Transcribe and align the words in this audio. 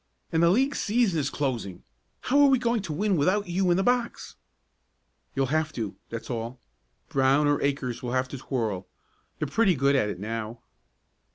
"And 0.31 0.41
the 0.41 0.49
league 0.49 0.75
season 0.75 1.19
is 1.19 1.29
closing! 1.29 1.83
How 2.21 2.39
are 2.41 2.47
we 2.49 2.57
going 2.57 2.81
to 2.81 2.91
win 2.91 3.17
without 3.17 3.45
you 3.47 3.69
in 3.69 3.77
the 3.77 3.83
box?" 3.83 4.35
"You'll 5.35 5.53
have 5.53 5.71
to 5.73 5.95
that's 6.09 6.31
all. 6.31 6.59
Brown 7.09 7.45
or 7.47 7.61
Akers 7.61 8.01
will 8.01 8.13
have 8.13 8.27
to 8.29 8.39
twirl 8.39 8.87
they're 9.37 9.47
pretty 9.47 9.75
good 9.75 9.95
at 9.95 10.09
it 10.09 10.19
now." 10.19 10.61